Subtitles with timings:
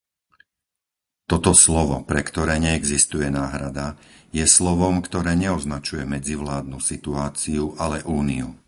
[1.31, 3.87] Toto slovo, pre ktoré neexistuje náhrada,
[4.37, 8.47] je slovom, ktoré neoznačuje medzivládnu situáciu, ale úniu.